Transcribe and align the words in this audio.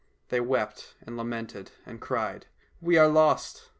They 0.29 0.39
wept 0.39 0.95
and 1.05 1.15
lamented 1.15 1.69
and 1.85 2.01
cried," 2.01 2.47
We 2.81 2.97
are 2.97 3.07
lost 3.07 3.69